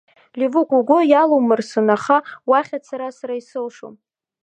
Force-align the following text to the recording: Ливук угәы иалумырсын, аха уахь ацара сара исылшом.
Ливук 0.39 0.69
угәы 0.77 0.99
иалумырсын, 1.11 1.87
аха 1.95 2.17
уахь 2.49 2.71
ацара 2.77 3.09
сара 3.17 3.35
исылшом. 3.41 3.95